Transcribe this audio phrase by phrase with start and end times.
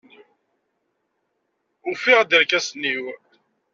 [1.89, 3.03] Ufiɣ-d irkasen-iw.